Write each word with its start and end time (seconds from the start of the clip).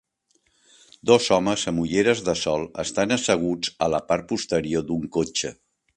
Dos 1.09 1.27
homes 1.35 1.65
amb 1.71 1.83
ulleres 1.83 2.23
de 2.29 2.35
sol 2.45 2.65
estan 2.85 3.15
asseguts 3.17 3.75
a 3.89 3.91
la 3.97 4.01
part 4.09 4.29
posterior 4.33 4.89
d'un 4.89 5.05
cotxe. 5.21 5.53